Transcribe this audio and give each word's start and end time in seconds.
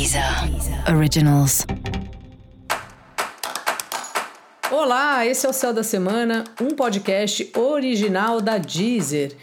Deezer 0.00 0.24
Originals. 0.96 1.66
Olá, 4.70 5.26
esse 5.26 5.44
é 5.44 5.50
o 5.50 5.52
Céu 5.52 5.74
da 5.74 5.82
Semana, 5.82 6.44
um 6.58 6.70
podcast 6.70 7.52
original 7.54 8.40
da 8.40 8.56
Deezer. 8.56 9.36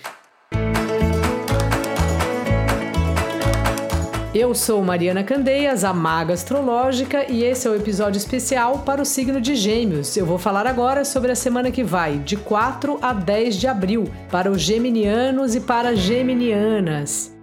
Eu 4.33 4.55
sou 4.55 4.83
Mariana 4.83 5.23
Candeias, 5.23 5.83
a 5.83 5.93
maga 5.93 6.33
astrológica, 6.33 7.31
e 7.31 7.43
esse 7.43 7.67
é 7.67 7.69
o 7.69 7.75
episódio 7.75 8.17
especial 8.17 8.79
para 8.79 8.99
o 8.99 9.05
signo 9.05 9.39
de 9.39 9.55
Gêmeos. 9.55 10.17
Eu 10.17 10.25
vou 10.25 10.39
falar 10.39 10.65
agora 10.65 11.05
sobre 11.05 11.31
a 11.31 11.35
semana 11.35 11.69
que 11.69 11.83
vai, 11.83 12.17
de 12.17 12.35
4 12.35 12.97
a 12.99 13.13
10 13.13 13.57
de 13.57 13.67
abril, 13.67 14.11
para 14.31 14.49
os 14.49 14.59
geminianos 14.59 15.53
e 15.53 15.59
para 15.59 15.89
as 15.89 15.99
geminianas. 15.99 17.36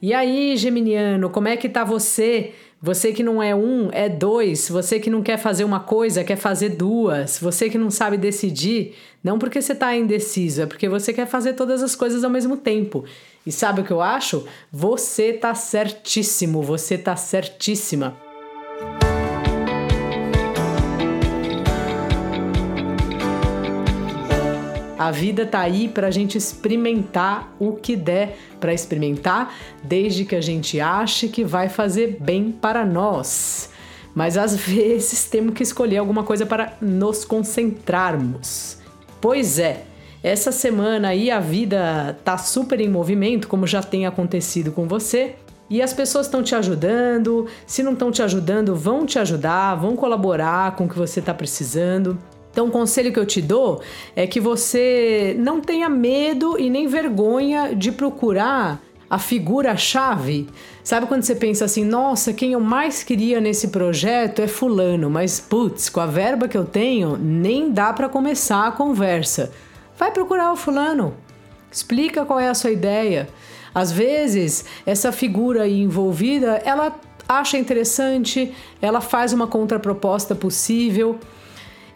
E 0.00 0.12
aí, 0.12 0.56
geminiano, 0.56 1.30
como 1.30 1.48
é 1.48 1.56
que 1.56 1.68
tá 1.68 1.84
você? 1.84 2.52
Você 2.80 3.12
que 3.12 3.22
não 3.22 3.42
é 3.42 3.54
um, 3.54 3.88
é 3.92 4.08
dois. 4.08 4.68
Você 4.68 5.00
que 5.00 5.08
não 5.08 5.22
quer 5.22 5.38
fazer 5.38 5.64
uma 5.64 5.80
coisa, 5.80 6.22
quer 6.22 6.36
fazer 6.36 6.70
duas. 6.70 7.38
Você 7.38 7.70
que 7.70 7.78
não 7.78 7.90
sabe 7.90 8.18
decidir, 8.18 8.94
não 9.22 9.38
porque 9.38 9.62
você 9.62 9.72
está 9.72 9.96
indeciso, 9.96 10.62
é 10.62 10.66
porque 10.66 10.86
você 10.86 11.12
quer 11.12 11.26
fazer 11.26 11.54
todas 11.54 11.82
as 11.82 11.96
coisas 11.96 12.22
ao 12.22 12.30
mesmo 12.30 12.58
tempo. 12.58 13.04
E 13.46 13.50
sabe 13.50 13.80
o 13.80 13.84
que 13.84 13.90
eu 13.90 14.02
acho? 14.02 14.46
Você 14.70 15.32
tá 15.32 15.54
certíssimo, 15.54 16.62
você 16.62 16.98
tá 16.98 17.16
certíssima. 17.16 18.16
A 24.96 25.10
vida 25.10 25.44
tá 25.44 25.60
aí 25.60 25.88
para 25.88 26.06
a 26.06 26.10
gente 26.10 26.38
experimentar 26.38 27.52
o 27.58 27.72
que 27.72 27.96
der 27.96 28.36
para 28.60 28.72
experimentar, 28.72 29.52
desde 29.82 30.24
que 30.24 30.36
a 30.36 30.40
gente 30.40 30.80
ache 30.80 31.28
que 31.28 31.44
vai 31.44 31.68
fazer 31.68 32.16
bem 32.20 32.52
para 32.52 32.84
nós. 32.84 33.70
Mas 34.14 34.38
às 34.38 34.54
vezes 34.56 35.24
temos 35.24 35.54
que 35.54 35.62
escolher 35.62 35.98
alguma 35.98 36.22
coisa 36.22 36.46
para 36.46 36.74
nos 36.80 37.24
concentrarmos. 37.24 38.78
Pois 39.20 39.58
é, 39.58 39.82
essa 40.22 40.52
semana 40.52 41.08
aí 41.08 41.30
a 41.30 41.40
vida 41.40 42.16
tá 42.24 42.38
super 42.38 42.80
em 42.80 42.88
movimento, 42.88 43.48
como 43.48 43.66
já 43.66 43.82
tem 43.82 44.06
acontecido 44.06 44.70
com 44.70 44.86
você. 44.86 45.34
E 45.68 45.82
as 45.82 45.92
pessoas 45.92 46.26
estão 46.26 46.42
te 46.42 46.54
ajudando. 46.54 47.46
Se 47.66 47.82
não 47.82 47.94
estão 47.94 48.12
te 48.12 48.22
ajudando, 48.22 48.76
vão 48.76 49.04
te 49.04 49.18
ajudar, 49.18 49.74
vão 49.74 49.96
colaborar 49.96 50.76
com 50.76 50.84
o 50.84 50.88
que 50.88 50.96
você 50.96 51.20
está 51.20 51.34
precisando. 51.34 52.18
Então, 52.54 52.68
o 52.68 52.70
conselho 52.70 53.12
que 53.12 53.18
eu 53.18 53.26
te 53.26 53.42
dou 53.42 53.82
é 54.14 54.28
que 54.28 54.38
você 54.38 55.34
não 55.40 55.60
tenha 55.60 55.88
medo 55.88 56.56
e 56.56 56.70
nem 56.70 56.86
vergonha 56.86 57.74
de 57.74 57.90
procurar 57.90 58.80
a 59.10 59.18
figura-chave. 59.18 60.48
Sabe 60.84 61.06
quando 61.06 61.24
você 61.24 61.34
pensa 61.34 61.64
assim, 61.64 61.84
nossa, 61.84 62.32
quem 62.32 62.52
eu 62.52 62.60
mais 62.60 63.02
queria 63.02 63.40
nesse 63.40 63.68
projeto 63.68 64.40
é 64.40 64.46
Fulano, 64.46 65.10
mas 65.10 65.40
putz, 65.40 65.88
com 65.88 65.98
a 65.98 66.06
verba 66.06 66.46
que 66.46 66.56
eu 66.56 66.64
tenho, 66.64 67.16
nem 67.16 67.72
dá 67.72 67.92
para 67.92 68.08
começar 68.08 68.68
a 68.68 68.70
conversa. 68.70 69.50
Vai 69.98 70.12
procurar 70.12 70.52
o 70.52 70.56
Fulano, 70.56 71.12
explica 71.72 72.24
qual 72.24 72.38
é 72.38 72.48
a 72.48 72.54
sua 72.54 72.70
ideia. 72.70 73.28
Às 73.74 73.90
vezes, 73.90 74.64
essa 74.86 75.10
figura 75.10 75.66
envolvida, 75.66 76.62
ela 76.64 76.94
acha 77.28 77.58
interessante, 77.58 78.54
ela 78.80 79.00
faz 79.00 79.32
uma 79.32 79.48
contraproposta 79.48 80.36
possível. 80.36 81.18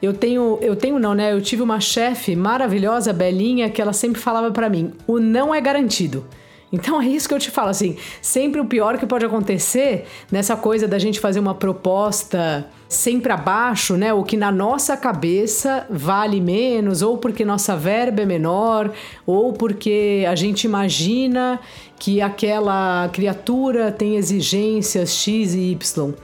Eu 0.01 0.13
tenho, 0.13 0.59
eu 0.61 0.77
tenho 0.77 0.99
não, 0.99 1.15
né? 1.15 1.33
Eu 1.33 1.41
tive 1.41 1.63
uma 1.63 1.81
chefe 1.81 2.37
maravilhosa, 2.37 3.13
Belinha, 3.13 3.69
que 3.69 3.83
ela 3.83 3.93
sempre 3.93 4.21
falava 4.21 4.51
para 4.51 4.69
mim: 4.69 4.93
"O 5.07 5.19
não 5.19 5.55
é 5.55 5.61
garantido". 5.61 6.25
Então 6.73 7.01
é 7.01 7.07
isso 7.07 7.27
que 7.29 7.35
eu 7.35 7.39
te 7.39 7.51
falo 7.51 7.71
assim, 7.71 7.97
sempre 8.21 8.61
o 8.61 8.65
pior 8.67 8.99
que 8.99 9.07
pode 9.07 9.25
acontecer 9.25 10.05
nessa 10.31 10.55
coisa 10.55 10.87
da 10.87 10.99
gente 10.99 11.19
fazer 11.19 11.41
uma 11.41 11.55
proposta 11.55 12.69
sempre 12.87 13.33
abaixo, 13.33 13.97
né? 13.97 14.13
O 14.13 14.23
que 14.23 14.37
na 14.37 14.53
nossa 14.53 14.97
cabeça 14.97 15.87
vale 15.89 16.41
menos, 16.41 17.01
ou 17.01 17.17
porque 17.17 17.45
nossa 17.45 17.75
verba 17.75 18.23
é 18.23 18.27
menor, 18.27 18.93
ou 19.27 19.53
porque 19.53 20.25
a 20.29 20.35
gente 20.35 20.65
imagina 20.65 21.59
que 21.99 22.21
aquela 22.21 23.09
criatura 23.13 23.91
tem 23.91 24.17
exigências 24.17 25.15
X 25.15 25.55
e 25.55 25.73
Y. 25.73 26.15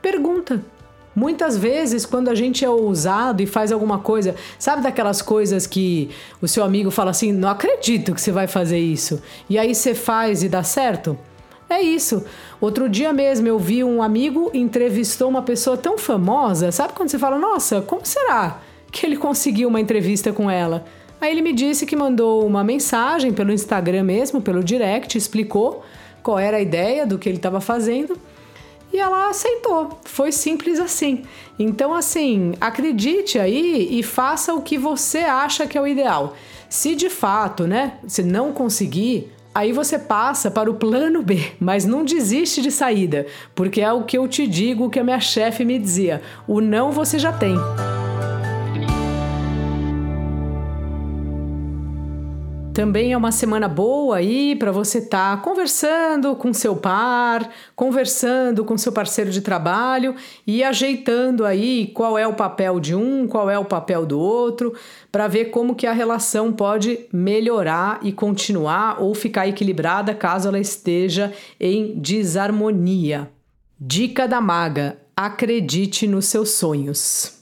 Pergunta, 0.00 0.62
Muitas 1.18 1.58
vezes, 1.58 2.06
quando 2.06 2.28
a 2.28 2.34
gente 2.36 2.64
é 2.64 2.70
ousado 2.70 3.42
e 3.42 3.46
faz 3.46 3.72
alguma 3.72 3.98
coisa, 3.98 4.36
sabe 4.56 4.82
daquelas 4.82 5.20
coisas 5.20 5.66
que 5.66 6.10
o 6.40 6.46
seu 6.46 6.62
amigo 6.62 6.92
fala 6.92 7.10
assim: 7.10 7.32
não 7.32 7.48
acredito 7.48 8.14
que 8.14 8.20
você 8.20 8.30
vai 8.30 8.46
fazer 8.46 8.78
isso, 8.78 9.20
e 9.50 9.58
aí 9.58 9.74
você 9.74 9.96
faz 9.96 10.44
e 10.44 10.48
dá 10.48 10.62
certo? 10.62 11.18
É 11.68 11.82
isso. 11.82 12.24
Outro 12.60 12.88
dia 12.88 13.12
mesmo 13.12 13.48
eu 13.48 13.58
vi 13.58 13.82
um 13.82 14.00
amigo 14.00 14.48
entrevistou 14.54 15.28
uma 15.28 15.42
pessoa 15.42 15.76
tão 15.76 15.98
famosa, 15.98 16.70
sabe 16.70 16.92
quando 16.92 17.08
você 17.08 17.18
fala: 17.18 17.36
nossa, 17.36 17.82
como 17.82 18.06
será 18.06 18.60
que 18.92 19.04
ele 19.04 19.16
conseguiu 19.16 19.68
uma 19.68 19.80
entrevista 19.80 20.32
com 20.32 20.48
ela? 20.48 20.84
Aí 21.20 21.32
ele 21.32 21.42
me 21.42 21.52
disse 21.52 21.84
que 21.84 21.96
mandou 21.96 22.46
uma 22.46 22.62
mensagem 22.62 23.32
pelo 23.32 23.50
Instagram 23.52 24.04
mesmo, 24.04 24.40
pelo 24.40 24.62
direct, 24.62 25.18
explicou 25.18 25.84
qual 26.22 26.38
era 26.38 26.58
a 26.58 26.60
ideia 26.60 27.04
do 27.04 27.18
que 27.18 27.28
ele 27.28 27.38
estava 27.38 27.60
fazendo. 27.60 28.16
E 28.98 29.00
ela 29.00 29.30
aceitou. 29.30 29.96
Foi 30.02 30.32
simples 30.32 30.80
assim. 30.80 31.22
Então, 31.56 31.94
assim, 31.94 32.54
acredite 32.60 33.38
aí 33.38 33.86
e 33.92 34.02
faça 34.02 34.52
o 34.52 34.60
que 34.60 34.76
você 34.76 35.18
acha 35.18 35.68
que 35.68 35.78
é 35.78 35.80
o 35.80 35.86
ideal. 35.86 36.34
Se 36.68 36.96
de 36.96 37.08
fato, 37.08 37.64
né, 37.64 37.98
se 38.08 38.24
não 38.24 38.52
conseguir, 38.52 39.32
aí 39.54 39.70
você 39.70 40.00
passa 40.00 40.50
para 40.50 40.68
o 40.68 40.74
plano 40.74 41.22
B, 41.22 41.52
mas 41.60 41.84
não 41.84 42.04
desiste 42.04 42.60
de 42.60 42.72
saída, 42.72 43.24
porque 43.54 43.80
é 43.80 43.92
o 43.92 44.02
que 44.02 44.18
eu 44.18 44.26
te 44.26 44.48
digo, 44.48 44.86
o 44.86 44.90
que 44.90 44.98
a 44.98 45.04
minha 45.04 45.20
chefe 45.20 45.64
me 45.64 45.78
dizia: 45.78 46.20
o 46.48 46.60
não 46.60 46.90
você 46.90 47.20
já 47.20 47.32
tem. 47.32 47.54
Também 52.78 53.12
é 53.12 53.16
uma 53.16 53.32
semana 53.32 53.66
boa 53.66 54.18
aí 54.18 54.54
para 54.54 54.70
você 54.70 54.98
estar 54.98 55.36
tá 55.36 55.42
conversando 55.42 56.36
com 56.36 56.54
seu 56.54 56.76
par, 56.76 57.50
conversando 57.74 58.64
com 58.64 58.78
seu 58.78 58.92
parceiro 58.92 59.32
de 59.32 59.40
trabalho 59.40 60.14
e 60.46 60.62
ajeitando 60.62 61.44
aí 61.44 61.88
qual 61.88 62.16
é 62.16 62.24
o 62.24 62.34
papel 62.34 62.78
de 62.78 62.94
um, 62.94 63.26
qual 63.26 63.50
é 63.50 63.58
o 63.58 63.64
papel 63.64 64.06
do 64.06 64.20
outro, 64.20 64.76
para 65.10 65.26
ver 65.26 65.46
como 65.46 65.74
que 65.74 65.88
a 65.88 65.92
relação 65.92 66.52
pode 66.52 67.00
melhorar 67.12 67.98
e 68.00 68.12
continuar 68.12 69.02
ou 69.02 69.12
ficar 69.12 69.48
equilibrada 69.48 70.14
caso 70.14 70.46
ela 70.46 70.60
esteja 70.60 71.32
em 71.58 71.98
desarmonia. 71.98 73.28
Dica 73.76 74.28
da 74.28 74.40
maga: 74.40 74.98
acredite 75.16 76.06
nos 76.06 76.26
seus 76.26 76.50
sonhos. 76.50 77.37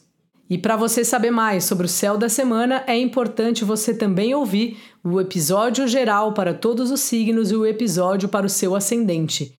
E 0.48 0.56
para 0.56 0.76
você 0.76 1.04
saber 1.04 1.32
mais 1.32 1.64
sobre 1.64 1.86
o 1.86 1.88
céu 1.88 2.16
da 2.16 2.28
semana, 2.28 2.84
é 2.86 2.96
importante 2.96 3.64
você 3.64 3.92
também 3.92 4.32
ouvir 4.32 4.78
o 5.02 5.20
episódio 5.20 5.88
geral 5.88 6.32
para 6.32 6.54
todos 6.54 6.90
os 6.90 7.00
signos 7.00 7.50
e 7.50 7.56
o 7.56 7.66
episódio 7.66 8.28
para 8.28 8.46
o 8.46 8.48
seu 8.48 8.76
ascendente. 8.76 9.58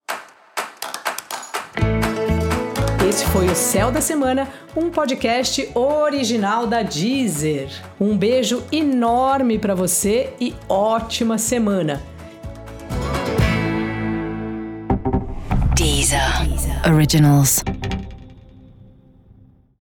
Esse 3.09 3.25
foi 3.27 3.47
o 3.47 3.55
Céu 3.55 3.91
da 3.91 4.01
Semana, 4.01 4.49
um 4.77 4.91
podcast 4.91 5.69
original 5.75 6.67
da 6.67 6.83
Deezer. 6.83 7.69
Um 8.01 8.17
beijo 8.17 8.63
enorme 8.71 9.59
para 9.59 9.75
você 9.75 10.35
e 10.41 10.55
ótima 10.69 11.39
semana. 11.39 12.03
Deezer. 15.75 16.21
Originals. 16.93 17.63